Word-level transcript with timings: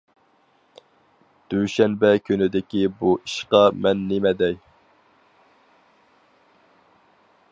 دۈشەنبە 1.53 2.09
كۈنىدىكى 2.29 2.81
بۇ 3.01 3.13
ئىشقا 3.19 3.61
مەن 3.87 4.01
نېمە 4.13 4.33
دەي؟! 4.41 4.59